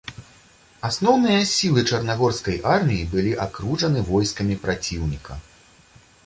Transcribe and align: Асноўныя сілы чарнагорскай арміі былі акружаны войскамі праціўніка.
Асноўныя 0.87 1.41
сілы 1.55 1.83
чарнагорскай 1.89 2.57
арміі 2.77 3.05
былі 3.13 3.35
акружаны 3.45 3.99
войскамі 4.09 4.59
праціўніка. 4.65 5.39